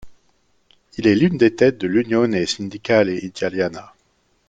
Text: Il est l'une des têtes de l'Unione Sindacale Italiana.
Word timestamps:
Il 0.97 1.05
est 1.05 1.13
l'une 1.13 1.37
des 1.37 1.55
têtes 1.55 1.77
de 1.77 1.85
l'Unione 1.85 2.43
Sindacale 2.47 3.23
Italiana. 3.23 3.93